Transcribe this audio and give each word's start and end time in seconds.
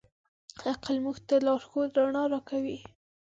عقل 0.71 0.95
موږ 1.05 1.17
ته 1.27 1.35
د 1.39 1.43
لارښود 1.45 1.89
رڼا 1.99 2.23
راکوي. 2.33 2.77